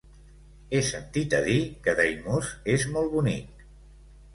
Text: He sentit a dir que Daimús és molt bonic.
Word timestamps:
He 0.71 0.79
sentit 0.87 1.37
a 1.41 1.43
dir 1.49 1.59
que 1.85 1.95
Daimús 2.03 2.53
és 2.79 2.91
molt 2.97 3.15
bonic. 3.17 3.69